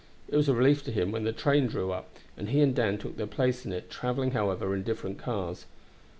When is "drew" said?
1.67-1.91